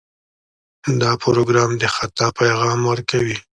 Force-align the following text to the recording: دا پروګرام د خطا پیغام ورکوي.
دا 1.01 1.11
پروګرام 1.23 1.71
د 1.81 1.83
خطا 1.95 2.27
پیغام 2.39 2.79
ورکوي. 2.91 3.37